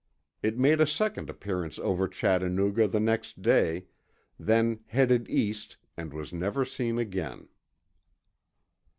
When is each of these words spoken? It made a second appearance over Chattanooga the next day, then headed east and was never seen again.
It 0.41 0.57
made 0.57 0.81
a 0.81 0.87
second 0.87 1.29
appearance 1.29 1.77
over 1.77 2.07
Chattanooga 2.07 2.87
the 2.87 2.99
next 2.99 3.43
day, 3.43 3.85
then 4.39 4.79
headed 4.87 5.29
east 5.29 5.77
and 5.95 6.11
was 6.11 6.33
never 6.33 6.65
seen 6.65 6.97
again. 6.97 7.49